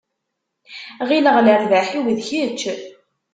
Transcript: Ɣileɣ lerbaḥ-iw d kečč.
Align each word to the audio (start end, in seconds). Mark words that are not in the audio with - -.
Ɣileɣ 1.09 1.37
lerbaḥ-iw 1.45 2.05
d 2.17 2.19
kečč. 2.27 2.61